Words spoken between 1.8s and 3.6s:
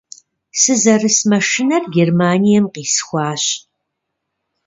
Германием къисхуащ.